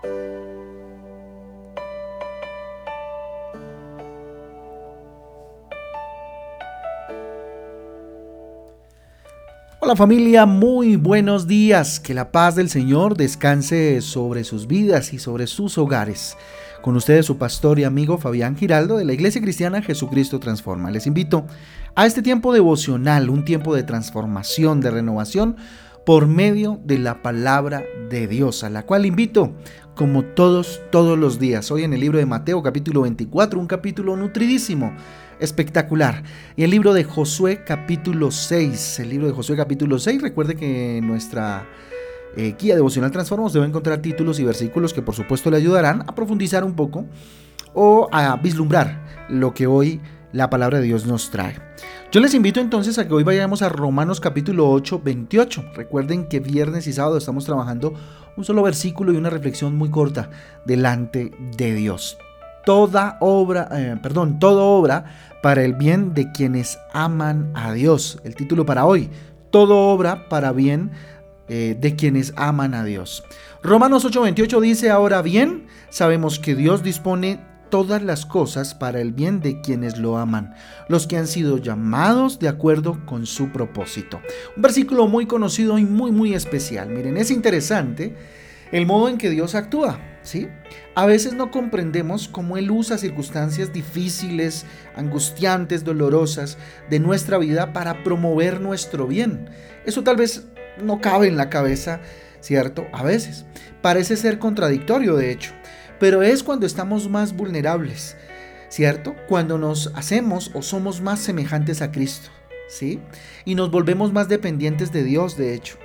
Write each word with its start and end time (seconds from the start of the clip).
Hola 0.00 0.12
familia, 9.96 10.44
muy 10.46 10.96
buenos 10.96 11.46
días. 11.46 11.98
Que 11.98 12.14
la 12.14 12.30
paz 12.30 12.54
del 12.54 12.68
Señor 12.68 13.16
descanse 13.16 14.00
sobre 14.02 14.44
sus 14.44 14.68
vidas 14.68 15.12
y 15.12 15.18
sobre 15.18 15.46
sus 15.46 15.78
hogares. 15.78 16.36
Con 16.82 16.94
ustedes 16.94 17.26
su 17.26 17.38
pastor 17.38 17.80
y 17.80 17.84
amigo 17.84 18.18
Fabián 18.18 18.56
Giraldo 18.56 18.98
de 18.98 19.04
la 19.04 19.14
Iglesia 19.14 19.40
Cristiana 19.40 19.82
Jesucristo 19.82 20.38
Transforma. 20.38 20.92
Les 20.92 21.06
invito 21.08 21.46
a 21.96 22.06
este 22.06 22.22
tiempo 22.22 22.52
devocional, 22.52 23.30
un 23.30 23.44
tiempo 23.44 23.74
de 23.74 23.82
transformación, 23.82 24.80
de 24.80 24.90
renovación 24.90 25.56
por 26.08 26.26
medio 26.26 26.80
de 26.84 26.98
la 26.98 27.20
palabra 27.20 27.84
de 28.08 28.26
Dios, 28.26 28.64
a 28.64 28.70
la 28.70 28.86
cual 28.86 29.04
invito 29.04 29.52
como 29.98 30.22
todos, 30.22 30.80
todos 30.92 31.18
los 31.18 31.40
días. 31.40 31.72
Hoy 31.72 31.82
en 31.82 31.92
el 31.92 31.98
libro 31.98 32.18
de 32.18 32.24
Mateo 32.24 32.62
capítulo 32.62 33.02
24, 33.02 33.58
un 33.58 33.66
capítulo 33.66 34.16
nutridísimo 34.16 34.94
espectacular. 35.40 36.22
Y 36.54 36.62
el 36.62 36.70
libro 36.70 36.94
de 36.94 37.02
Josué 37.02 37.64
capítulo 37.66 38.30
6, 38.30 39.00
el 39.00 39.10
libro 39.10 39.26
de 39.26 39.32
Josué 39.32 39.56
capítulo 39.56 39.98
6, 39.98 40.22
recuerde 40.22 40.54
que 40.54 41.00
nuestra 41.02 41.66
eh, 42.36 42.54
guía 42.56 42.76
devocional 42.76 43.10
Transformos 43.10 43.52
debe 43.52 43.66
encontrar 43.66 44.00
títulos 44.00 44.38
y 44.38 44.44
versículos 44.44 44.94
que 44.94 45.02
por 45.02 45.16
supuesto 45.16 45.50
le 45.50 45.56
ayudarán 45.56 46.02
a 46.02 46.14
profundizar 46.14 46.62
un 46.62 46.74
poco 46.74 47.04
o 47.74 48.08
a 48.12 48.36
vislumbrar 48.36 49.26
lo 49.28 49.52
que 49.52 49.66
hoy 49.66 50.00
la 50.30 50.48
palabra 50.48 50.78
de 50.78 50.84
Dios 50.84 51.06
nos 51.06 51.32
trae. 51.32 51.56
Yo 52.10 52.20
les 52.20 52.32
invito 52.32 52.60
entonces 52.60 52.98
a 52.98 53.06
que 53.06 53.12
hoy 53.12 53.22
vayamos 53.22 53.60
a 53.60 53.68
Romanos 53.68 54.18
capítulo 54.18 54.70
8, 54.70 55.02
28. 55.04 55.72
Recuerden 55.74 56.26
que 56.26 56.40
viernes 56.40 56.86
y 56.86 56.94
sábado 56.94 57.18
estamos 57.18 57.44
trabajando 57.44 57.92
un 58.34 58.46
solo 58.46 58.62
versículo 58.62 59.12
y 59.12 59.18
una 59.18 59.28
reflexión 59.28 59.76
muy 59.76 59.90
corta 59.90 60.30
delante 60.64 61.32
de 61.58 61.74
Dios. 61.74 62.16
Toda 62.64 63.18
obra, 63.20 63.68
eh, 63.72 63.98
perdón, 64.02 64.38
toda 64.38 64.62
obra 64.62 65.04
para 65.42 65.62
el 65.64 65.74
bien 65.74 66.14
de 66.14 66.32
quienes 66.32 66.78
aman 66.94 67.52
a 67.54 67.74
Dios. 67.74 68.18
El 68.24 68.34
título 68.34 68.64
para 68.64 68.86
hoy, 68.86 69.10
todo 69.50 69.76
obra 69.76 70.30
para 70.30 70.52
bien 70.52 70.92
eh, 71.48 71.76
de 71.78 71.94
quienes 71.94 72.32
aman 72.36 72.72
a 72.72 72.84
Dios. 72.84 73.22
Romanos 73.62 74.06
8:28 74.06 74.60
dice, 74.60 74.88
ahora 74.88 75.20
bien, 75.20 75.66
sabemos 75.90 76.38
que 76.38 76.54
Dios 76.54 76.82
dispone 76.82 77.38
todas 77.70 78.02
las 78.02 78.26
cosas 78.26 78.74
para 78.74 79.00
el 79.00 79.12
bien 79.12 79.40
de 79.40 79.60
quienes 79.60 79.98
lo 79.98 80.18
aman, 80.18 80.54
los 80.88 81.06
que 81.06 81.16
han 81.16 81.26
sido 81.26 81.58
llamados 81.58 82.38
de 82.38 82.48
acuerdo 82.48 83.04
con 83.06 83.26
su 83.26 83.50
propósito. 83.50 84.20
Un 84.56 84.62
versículo 84.62 85.06
muy 85.06 85.26
conocido 85.26 85.78
y 85.78 85.84
muy 85.84 86.10
muy 86.10 86.34
especial. 86.34 86.88
Miren, 86.90 87.16
es 87.16 87.30
interesante 87.30 88.14
el 88.72 88.86
modo 88.86 89.08
en 89.08 89.18
que 89.18 89.30
Dios 89.30 89.54
actúa, 89.54 89.98
¿sí? 90.22 90.48
A 90.94 91.06
veces 91.06 91.32
no 91.32 91.50
comprendemos 91.50 92.28
cómo 92.28 92.56
Él 92.56 92.70
usa 92.70 92.98
circunstancias 92.98 93.72
difíciles, 93.72 94.66
angustiantes, 94.94 95.84
dolorosas 95.84 96.58
de 96.90 97.00
nuestra 97.00 97.38
vida 97.38 97.72
para 97.72 98.02
promover 98.02 98.60
nuestro 98.60 99.06
bien. 99.06 99.48
Eso 99.86 100.02
tal 100.02 100.16
vez 100.16 100.46
no 100.82 101.00
cabe 101.00 101.28
en 101.28 101.36
la 101.36 101.48
cabeza, 101.48 102.00
¿cierto? 102.40 102.86
A 102.92 103.02
veces. 103.02 103.46
Parece 103.80 104.16
ser 104.16 104.38
contradictorio, 104.38 105.16
de 105.16 105.32
hecho. 105.32 105.52
Pero 106.00 106.22
es 106.22 106.42
cuando 106.42 106.66
estamos 106.66 107.08
más 107.08 107.34
vulnerables, 107.34 108.16
¿cierto? 108.68 109.16
Cuando 109.28 109.58
nos 109.58 109.92
hacemos 109.94 110.50
o 110.54 110.62
somos 110.62 111.00
más 111.00 111.20
semejantes 111.20 111.82
a 111.82 111.90
Cristo, 111.90 112.30
¿sí? 112.68 113.00
Y 113.44 113.54
nos 113.54 113.70
volvemos 113.70 114.12
más 114.12 114.28
dependientes 114.28 114.92
de 114.92 115.02
Dios, 115.04 115.36
de 115.36 115.54
hecho. 115.54 115.76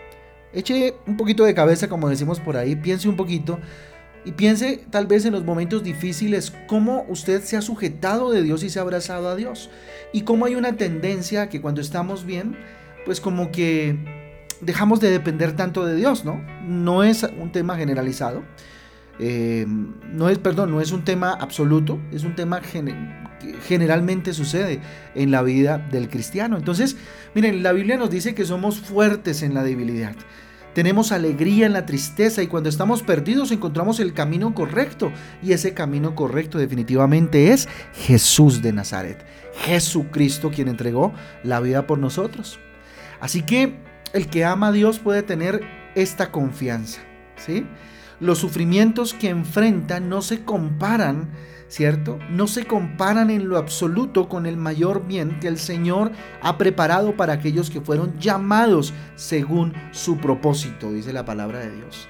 Eche 0.53 0.93
un 1.07 1.17
poquito 1.17 1.43
de 1.43 1.55
cabeza, 1.55 1.89
como 1.89 2.09
decimos 2.09 2.39
por 2.39 2.57
ahí, 2.57 2.75
piense 2.75 3.09
un 3.09 3.15
poquito 3.15 3.59
y 4.25 4.33
piense 4.33 4.85
tal 4.89 5.07
vez 5.07 5.25
en 5.25 5.33
los 5.33 5.43
momentos 5.43 5.83
difíciles 5.83 6.53
cómo 6.67 7.05
usted 7.09 7.43
se 7.43 7.57
ha 7.57 7.61
sujetado 7.61 8.31
de 8.31 8.43
Dios 8.43 8.63
y 8.63 8.69
se 8.69 8.79
ha 8.79 8.83
abrazado 8.83 9.29
a 9.29 9.35
Dios. 9.35 9.69
Y 10.13 10.21
cómo 10.21 10.45
hay 10.45 10.55
una 10.55 10.77
tendencia 10.77 11.49
que 11.49 11.59
cuando 11.59 11.81
estamos 11.81 12.25
bien, 12.25 12.55
pues 13.05 13.19
como 13.19 13.51
que 13.51 13.97
dejamos 14.61 14.99
de 14.99 15.09
depender 15.09 15.55
tanto 15.55 15.85
de 15.85 15.95
Dios, 15.95 16.23
¿no? 16.23 16.41
No 16.65 17.03
es 17.03 17.23
un 17.23 17.51
tema 17.51 17.75
generalizado. 17.75 18.43
Eh, 19.19 19.65
no 19.67 20.29
es, 20.29 20.39
perdón, 20.39 20.71
no 20.71 20.81
es 20.81 20.91
un 20.91 21.03
tema 21.03 21.33
absoluto, 21.33 21.99
es 22.11 22.23
un 22.23 22.35
tema 22.35 22.61
que 22.61 22.83
generalmente 23.67 24.33
sucede 24.33 24.81
en 25.15 25.31
la 25.31 25.43
vida 25.43 25.77
del 25.77 26.09
cristiano. 26.09 26.57
Entonces, 26.57 26.97
miren, 27.35 27.63
la 27.63 27.73
Biblia 27.73 27.97
nos 27.97 28.09
dice 28.09 28.33
que 28.33 28.45
somos 28.45 28.79
fuertes 28.79 29.43
en 29.43 29.53
la 29.53 29.63
debilidad. 29.63 30.15
Tenemos 30.73 31.11
alegría 31.11 31.67
en 31.67 31.73
la 31.73 31.85
tristeza 31.85 32.41
y 32.41 32.47
cuando 32.47 32.67
estamos 32.67 33.03
perdidos 33.03 33.51
encontramos 33.51 33.99
el 33.99 34.13
camino 34.13 34.55
correcto. 34.55 35.11
Y 35.43 35.51
ese 35.51 35.75
camino 35.75 36.15
correcto 36.15 36.57
definitivamente 36.57 37.51
es 37.51 37.69
Jesús 37.93 38.63
de 38.63 38.73
Nazaret. 38.73 39.23
Jesucristo 39.53 40.49
quien 40.49 40.67
entregó 40.67 41.13
la 41.43 41.59
vida 41.59 41.85
por 41.85 41.99
nosotros. 41.99 42.59
Así 43.19 43.43
que 43.43 43.75
el 44.13 44.27
que 44.27 44.45
ama 44.45 44.67
a 44.67 44.71
Dios 44.71 44.97
puede 44.97 45.21
tener 45.21 45.61
esta 45.93 46.31
confianza. 46.31 47.01
¿sí? 47.37 47.67
Los 48.19 48.39
sufrimientos 48.39 49.13
que 49.13 49.29
enfrenta 49.29 49.99
no 49.99 50.21
se 50.21 50.43
comparan 50.43 51.31
¿cierto? 51.73 52.19
No 52.29 52.45
se 52.45 52.65
comparan 52.65 53.31
en 53.31 53.49
lo 53.49 53.57
absoluto 53.57 54.29
con 54.29 54.45
el 54.45 54.57
mayor 54.57 55.07
bien 55.07 55.39
que 55.39 55.47
el 55.47 55.57
Señor 55.57 56.11
ha 56.39 56.59
preparado 56.59 57.17
para 57.17 57.33
aquellos 57.33 57.71
que 57.71 57.81
fueron 57.81 58.19
llamados 58.19 58.93
según 59.15 59.73
su 59.89 60.19
propósito, 60.19 60.93
dice 60.93 61.11
la 61.13 61.25
palabra 61.25 61.61
de 61.61 61.75
Dios. 61.75 62.07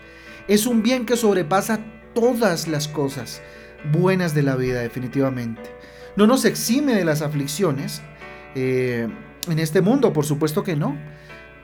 Es 0.50 0.68
un 0.68 0.84
bien 0.84 1.06
que 1.06 1.16
sobrepasa 1.16 1.80
todas 2.14 2.68
las 2.68 2.90
cosas 2.90 3.42
buenas 3.94 4.36
de 4.36 4.44
la 4.44 4.58
vida, 4.58 4.82
definitivamente. 4.82 5.62
No 6.18 6.28
nos 6.28 6.44
exime 6.44 6.94
de 6.94 7.06
las 7.06 7.22
aflicciones 7.22 8.02
eh, 8.56 9.08
en 9.48 9.60
este 9.60 9.80
mundo, 9.80 10.12
por 10.12 10.26
supuesto 10.26 10.64
que 10.64 10.76
no 10.76 10.98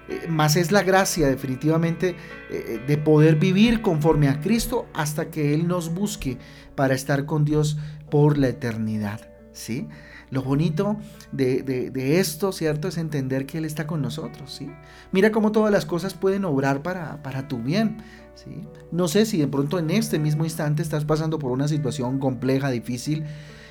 eh, 0.10 0.28
más 0.28 0.56
es 0.56 0.72
la 0.72 0.84
gracia 0.84 1.28
definitivamente 1.28 2.16
eh, 2.50 2.82
de 2.86 2.98
poder 2.98 3.36
vivir 3.36 3.82
conforme 3.82 4.28
a 4.28 4.40
Cristo 4.42 4.88
hasta 4.94 5.30
que 5.30 5.54
Él 5.54 5.68
nos 5.68 5.94
busque 5.94 6.38
para 6.76 6.96
estar 6.96 7.26
con 7.26 7.46
Dios 7.46 7.78
por 8.10 8.38
la 8.38 8.48
eternidad. 8.48 9.30
¿sí? 9.52 9.88
Lo 10.32 10.44
bonito 10.44 10.98
de, 11.32 12.20
esto, 12.20 12.52
¿cierto? 12.52 12.88
Es 12.88 12.98
entender 12.98 13.46
que 13.46 13.58
Él 13.58 13.66
está 13.66 13.88
con 13.88 14.02
nosotros, 14.02 14.54
¿sí? 14.54 14.70
Mira 15.12 15.32
cómo 15.32 15.52
todas 15.52 15.72
las 15.72 15.86
cosas 15.86 16.14
pueden 16.14 16.46
obrar 16.46 16.84
para, 16.84 17.24
para 17.24 17.48
tu 17.48 17.58
bien, 17.58 17.98
¿sí? 18.36 18.62
No 18.92 19.08
sé 19.08 19.26
si 19.26 19.40
de 19.40 19.48
pronto 19.48 19.80
en 19.80 19.90
este 19.90 20.20
mismo 20.20 20.44
instante 20.44 20.84
estás 20.84 21.04
pasando 21.04 21.40
por 21.40 21.52
una 21.52 21.68
situación 21.68 22.20
compleja, 22.20 22.70
difícil, 22.70 23.26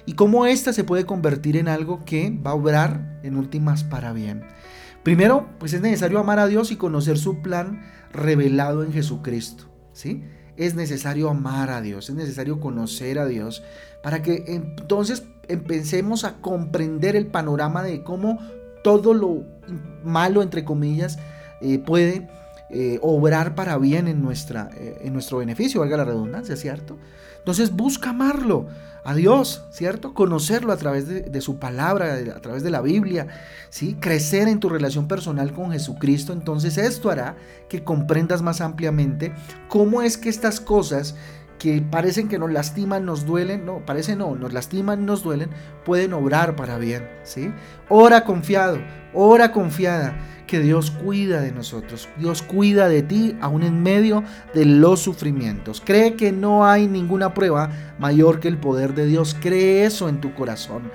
y 0.04 0.14
cómo 0.14 0.46
esta 0.46 0.72
se 0.72 0.84
puede 0.84 1.06
convertir 1.06 1.56
en 1.56 1.68
algo 1.68 2.04
que 2.04 2.30
va 2.30 2.50
a 2.50 2.54
obrar 2.54 3.20
en 3.22 3.36
últimas 3.36 3.84
para 3.84 4.12
bien. 4.12 4.42
Primero, 5.02 5.48
pues 5.58 5.72
es 5.72 5.80
necesario 5.80 6.18
amar 6.18 6.38
a 6.38 6.46
Dios 6.46 6.70
y 6.70 6.76
conocer 6.76 7.18
su 7.18 7.40
plan 7.40 7.82
revelado 8.12 8.82
en 8.84 8.92
Jesucristo, 8.92 9.64
¿sí? 9.92 10.24
Es 10.56 10.74
necesario 10.74 11.30
amar 11.30 11.70
a 11.70 11.80
Dios, 11.80 12.08
es 12.08 12.16
necesario 12.16 12.60
conocer 12.60 13.18
a 13.18 13.26
Dios 13.26 13.62
para 14.02 14.22
que 14.22 14.44
entonces 14.48 15.24
empecemos 15.48 16.24
a 16.24 16.40
comprender 16.40 17.16
el 17.16 17.26
panorama 17.26 17.82
de 17.82 18.02
cómo 18.02 18.38
todo 18.82 19.14
lo 19.14 19.44
malo, 20.04 20.42
entre 20.42 20.64
comillas, 20.64 21.18
eh, 21.60 21.78
puede 21.78 22.28
eh, 22.70 22.98
obrar 23.00 23.54
para 23.54 23.78
bien 23.78 24.08
en, 24.08 24.22
nuestra, 24.22 24.70
eh, 24.76 24.98
en 25.02 25.12
nuestro 25.12 25.38
beneficio, 25.38 25.80
valga 25.80 25.96
la 25.96 26.04
redundancia, 26.04 26.56
¿cierto? 26.56 26.98
Entonces 27.38 27.74
busca 27.74 28.10
amarlo 28.10 28.66
a 29.04 29.14
Dios, 29.14 29.64
¿cierto? 29.70 30.12
Conocerlo 30.12 30.70
a 30.70 30.76
través 30.76 31.08
de, 31.08 31.40
su 31.40 31.58
palabra, 31.58 32.18
a 32.36 32.40
través 32.40 32.62
de 32.62 32.70
la 32.70 32.82
Biblia, 32.82 33.26
¿sí? 33.70 33.96
Crecer 33.98 34.48
en 34.48 34.60
tu 34.60 34.68
relación 34.68 35.08
personal 35.08 35.52
con 35.52 35.72
Jesucristo. 35.72 36.34
Entonces 36.34 36.76
esto 36.76 37.08
hará 37.08 37.36
que 37.70 37.82
comprendas 37.82 38.42
más 38.42 38.60
ampliamente 38.60 39.32
cómo 39.68 40.02
es 40.02 40.18
que 40.18 40.28
estas 40.28 40.60
cosas 40.60 41.14
que 41.58 41.82
parecen 41.82 42.28
que 42.28 42.38
nos 42.38 42.52
lastiman, 42.52 43.04
nos 43.04 43.26
duelen, 43.26 43.66
no, 43.66 43.84
parece 43.84 44.16
no, 44.16 44.36
nos 44.36 44.52
lastiman, 44.52 45.04
nos 45.04 45.22
duelen, 45.22 45.50
pueden 45.84 46.12
obrar 46.12 46.56
para 46.56 46.78
bien, 46.78 47.08
¿sí? 47.24 47.52
Ora 47.88 48.24
confiado, 48.24 48.78
ora 49.12 49.52
confiada 49.52 50.16
que 50.46 50.60
Dios 50.60 50.90
cuida 50.90 51.40
de 51.40 51.52
nosotros, 51.52 52.08
Dios 52.16 52.42
cuida 52.42 52.88
de 52.88 53.02
ti 53.02 53.36
aún 53.40 53.62
en 53.62 53.82
medio 53.82 54.24
de 54.54 54.64
los 54.64 55.00
sufrimientos. 55.00 55.82
Cree 55.84 56.14
que 56.14 56.32
no 56.32 56.66
hay 56.66 56.86
ninguna 56.86 57.34
prueba 57.34 57.70
mayor 57.98 58.40
que 58.40 58.48
el 58.48 58.56
poder 58.56 58.94
de 58.94 59.06
Dios, 59.06 59.36
cree 59.38 59.84
eso 59.84 60.08
en 60.08 60.20
tu 60.20 60.34
corazón. 60.34 60.90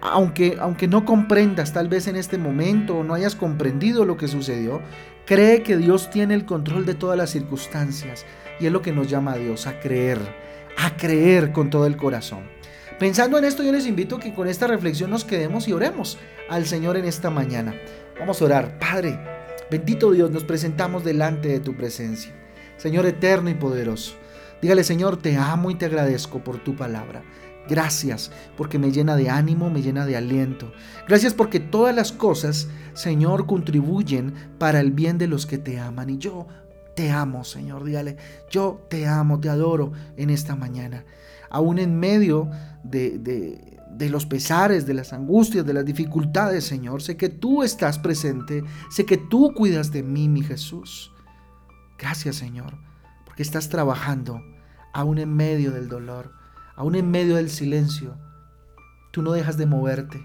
Aunque, 0.00 0.56
aunque 0.60 0.88
no 0.88 1.04
comprendas 1.04 1.72
tal 1.72 1.88
vez 1.88 2.08
en 2.08 2.16
este 2.16 2.36
momento 2.36 2.98
o 2.98 3.04
no 3.04 3.14
hayas 3.14 3.36
comprendido 3.36 4.04
lo 4.04 4.16
que 4.16 4.26
sucedió, 4.26 4.80
cree 5.26 5.62
que 5.62 5.76
Dios 5.76 6.10
tiene 6.10 6.34
el 6.34 6.44
control 6.44 6.86
de 6.86 6.94
todas 6.94 7.16
las 7.16 7.30
circunstancias 7.30 8.26
y 8.60 8.66
es 8.66 8.72
lo 8.72 8.82
que 8.82 8.92
nos 8.92 9.08
llama 9.08 9.32
a 9.32 9.38
Dios, 9.38 9.66
a 9.66 9.80
creer, 9.80 10.18
a 10.76 10.96
creer 10.96 11.52
con 11.52 11.70
todo 11.70 11.86
el 11.86 11.96
corazón. 11.96 12.44
Pensando 12.98 13.38
en 13.38 13.44
esto, 13.44 13.62
yo 13.62 13.72
les 13.72 13.86
invito 13.86 14.16
a 14.16 14.20
que 14.20 14.34
con 14.34 14.46
esta 14.46 14.66
reflexión 14.66 15.10
nos 15.10 15.24
quedemos 15.24 15.66
y 15.66 15.72
oremos 15.72 16.18
al 16.48 16.66
Señor 16.66 16.96
en 16.96 17.04
esta 17.04 17.30
mañana. 17.30 17.74
Vamos 18.18 18.40
a 18.40 18.44
orar. 18.44 18.78
Padre, 18.78 19.18
bendito 19.70 20.12
Dios, 20.12 20.30
nos 20.30 20.44
presentamos 20.44 21.02
delante 21.02 21.48
de 21.48 21.60
tu 21.60 21.74
presencia. 21.76 22.32
Señor 22.76 23.06
eterno 23.06 23.50
y 23.50 23.54
poderoso. 23.54 24.14
Dígale, 24.60 24.84
Señor, 24.84 25.16
te 25.16 25.36
amo 25.36 25.72
y 25.72 25.74
te 25.74 25.86
agradezco 25.86 26.44
por 26.44 26.62
tu 26.62 26.76
palabra. 26.76 27.24
Gracias 27.68 28.32
porque 28.56 28.78
me 28.78 28.90
llena 28.90 29.16
de 29.16 29.30
ánimo, 29.30 29.70
me 29.70 29.82
llena 29.82 30.04
de 30.04 30.16
aliento. 30.16 30.72
Gracias 31.06 31.32
porque 31.32 31.60
todas 31.60 31.94
las 31.94 32.12
cosas, 32.12 32.68
Señor, 32.94 33.46
contribuyen 33.46 34.34
para 34.58 34.80
el 34.80 34.90
bien 34.90 35.18
de 35.18 35.28
los 35.28 35.46
que 35.46 35.58
te 35.58 35.78
aman. 35.78 36.10
Y 36.10 36.18
yo 36.18 36.48
te 36.96 37.10
amo, 37.10 37.44
Señor. 37.44 37.84
Dígale, 37.84 38.16
yo 38.50 38.84
te 38.90 39.06
amo, 39.06 39.40
te 39.40 39.48
adoro 39.48 39.92
en 40.16 40.30
esta 40.30 40.56
mañana. 40.56 41.04
Aún 41.50 41.78
en 41.78 41.98
medio 41.98 42.50
de, 42.82 43.18
de, 43.18 43.78
de 43.90 44.10
los 44.10 44.26
pesares, 44.26 44.84
de 44.84 44.94
las 44.94 45.12
angustias, 45.12 45.64
de 45.64 45.74
las 45.74 45.84
dificultades, 45.84 46.64
Señor. 46.64 47.00
Sé 47.00 47.16
que 47.16 47.28
tú 47.28 47.62
estás 47.62 47.98
presente. 47.98 48.64
Sé 48.90 49.04
que 49.04 49.18
tú 49.18 49.52
cuidas 49.54 49.92
de 49.92 50.02
mí, 50.02 50.28
mi 50.28 50.42
Jesús. 50.42 51.12
Gracias, 51.96 52.34
Señor, 52.36 52.76
porque 53.24 53.44
estás 53.44 53.68
trabajando 53.68 54.42
aún 54.92 55.18
en 55.18 55.32
medio 55.32 55.70
del 55.70 55.88
dolor 55.88 56.41
aún 56.76 56.94
en 56.94 57.10
medio 57.10 57.36
del 57.36 57.50
silencio, 57.50 58.16
tú 59.10 59.22
no 59.22 59.32
dejas 59.32 59.56
de 59.56 59.66
moverte, 59.66 60.24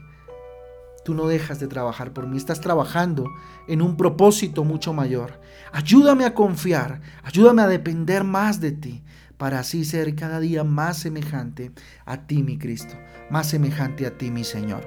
tú 1.06 1.14
no 1.14 1.28
dejas 1.28 1.60
de 1.60 1.68
trabajar 1.68 2.12
por 2.12 2.28
mí, 2.28 2.38
estás 2.38 2.60
trabajando 2.60 3.30
en 3.68 3.82
un 3.82 3.96
propósito 3.96 4.64
mucho 4.64 4.94
mayor. 4.94 5.40
Ayúdame 5.72 6.26
a 6.26 6.34
confiar, 6.34 7.02
ayúdame 7.24 7.62
a 7.62 7.68
depender 7.68 8.24
más 8.24 8.60
de 8.60 8.72
ti, 8.72 9.04
para 9.38 9.60
así 9.60 9.86
ser 9.86 10.16
cada 10.16 10.40
día 10.40 10.64
más 10.64 10.98
semejante 10.98 11.72
a 12.06 12.26
ti, 12.26 12.44
mi 12.44 12.58
Cristo, 12.58 12.96
más 13.30 13.48
semejante 13.48 14.06
a 14.06 14.18
ti, 14.18 14.32
mi 14.32 14.44
Señor. 14.44 14.82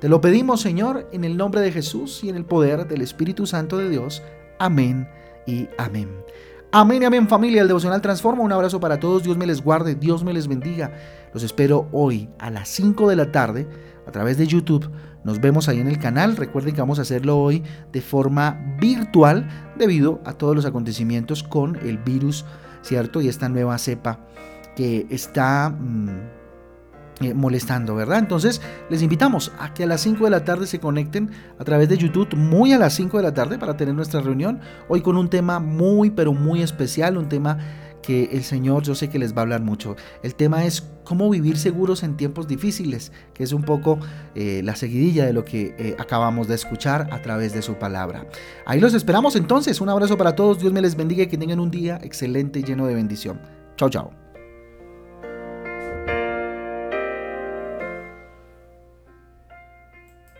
Te 0.00 0.08
lo 0.08 0.20
pedimos, 0.20 0.60
Señor, 0.60 1.08
en 1.12 1.24
el 1.24 1.36
nombre 1.36 1.60
de 1.60 1.72
Jesús 1.72 2.22
y 2.24 2.28
en 2.28 2.36
el 2.36 2.44
poder 2.44 2.88
del 2.88 3.02
Espíritu 3.02 3.46
Santo 3.46 3.78
de 3.78 3.88
Dios. 3.88 4.22
Amén 4.58 5.08
y 5.46 5.68
amén. 5.78 6.08
Amén 6.74 7.04
amén 7.04 7.28
familia, 7.28 7.60
el 7.60 7.68
devocional 7.68 8.00
transforma. 8.00 8.42
Un 8.42 8.50
abrazo 8.50 8.80
para 8.80 8.98
todos, 8.98 9.22
Dios 9.22 9.36
me 9.36 9.46
les 9.46 9.62
guarde, 9.62 9.94
Dios 9.94 10.24
me 10.24 10.32
les 10.32 10.48
bendiga. 10.48 10.90
Los 11.34 11.42
espero 11.42 11.86
hoy 11.92 12.30
a 12.38 12.48
las 12.48 12.66
5 12.70 13.10
de 13.10 13.16
la 13.16 13.30
tarde 13.30 13.68
a 14.06 14.10
través 14.10 14.38
de 14.38 14.46
YouTube. 14.46 14.90
Nos 15.22 15.38
vemos 15.38 15.68
ahí 15.68 15.80
en 15.80 15.86
el 15.86 15.98
canal. 15.98 16.34
Recuerden 16.34 16.74
que 16.74 16.80
vamos 16.80 16.98
a 16.98 17.02
hacerlo 17.02 17.38
hoy 17.38 17.62
de 17.92 18.00
forma 18.00 18.58
virtual 18.80 19.46
debido 19.76 20.22
a 20.24 20.32
todos 20.32 20.56
los 20.56 20.64
acontecimientos 20.64 21.42
con 21.42 21.76
el 21.76 21.98
virus, 21.98 22.46
¿cierto? 22.80 23.20
Y 23.20 23.28
esta 23.28 23.50
nueva 23.50 23.76
cepa 23.76 24.20
que 24.74 25.06
está... 25.10 25.68
Mm, 25.68 26.41
eh, 27.20 27.34
molestando, 27.34 27.94
¿verdad? 27.94 28.18
Entonces 28.18 28.60
les 28.90 29.02
invitamos 29.02 29.52
a 29.58 29.74
que 29.74 29.84
a 29.84 29.86
las 29.86 30.00
5 30.00 30.24
de 30.24 30.30
la 30.30 30.44
tarde 30.44 30.66
se 30.66 30.80
conecten 30.80 31.30
a 31.58 31.64
través 31.64 31.88
de 31.88 31.96
YouTube 31.96 32.34
muy 32.36 32.72
a 32.72 32.78
las 32.78 32.94
5 32.94 33.16
de 33.18 33.22
la 33.22 33.34
tarde 33.34 33.58
para 33.58 33.76
tener 33.76 33.94
nuestra 33.94 34.20
reunión 34.20 34.60
hoy 34.88 35.02
con 35.02 35.16
un 35.16 35.28
tema 35.28 35.60
muy 35.60 36.10
pero 36.10 36.32
muy 36.32 36.62
especial, 36.62 37.16
un 37.16 37.28
tema 37.28 37.58
que 38.02 38.30
el 38.32 38.42
Señor 38.42 38.82
yo 38.82 38.94
sé 38.94 39.08
que 39.08 39.18
les 39.18 39.34
va 39.34 39.38
a 39.38 39.42
hablar 39.42 39.62
mucho. 39.62 39.96
El 40.22 40.34
tema 40.34 40.64
es 40.64 40.88
cómo 41.04 41.30
vivir 41.30 41.56
seguros 41.56 42.02
en 42.02 42.16
tiempos 42.16 42.48
difíciles, 42.48 43.12
que 43.32 43.44
es 43.44 43.52
un 43.52 43.62
poco 43.62 43.98
eh, 44.34 44.60
la 44.64 44.76
seguidilla 44.76 45.24
de 45.24 45.32
lo 45.32 45.44
que 45.44 45.74
eh, 45.78 45.96
acabamos 45.98 46.48
de 46.48 46.56
escuchar 46.56 47.08
a 47.12 47.22
través 47.22 47.54
de 47.54 47.62
su 47.62 47.74
palabra. 47.74 48.26
Ahí 48.66 48.80
los 48.80 48.94
esperamos 48.94 49.36
entonces. 49.36 49.80
Un 49.80 49.88
abrazo 49.88 50.18
para 50.18 50.34
todos. 50.34 50.58
Dios 50.58 50.72
me 50.72 50.82
les 50.82 50.96
bendiga 50.96 51.22
y 51.22 51.26
que 51.28 51.38
tengan 51.38 51.60
un 51.60 51.70
día 51.70 51.98
excelente 52.02 52.58
y 52.58 52.64
lleno 52.64 52.86
de 52.86 52.94
bendición. 52.94 53.40
Chao, 53.76 53.88
chao. 53.88 54.31